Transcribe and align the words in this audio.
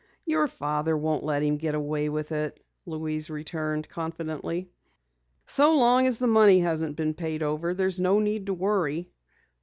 "Your 0.25 0.47
father 0.47 0.97
won't 0.97 1.23
let 1.23 1.43
him 1.43 1.57
get 1.57 1.75
away 1.75 2.09
with 2.09 2.31
it," 2.31 2.59
Louise 2.87 3.29
returned 3.29 3.87
confidently. 3.87 4.71
"So 5.45 5.77
long 5.77 6.07
as 6.07 6.17
the 6.17 6.25
money 6.27 6.57
hasn't 6.61 6.95
been 6.95 7.13
paid 7.13 7.43
over 7.43 7.71
there's 7.75 8.01
no 8.01 8.17
need 8.17 8.47
to 8.47 8.53
worry." 8.55 9.11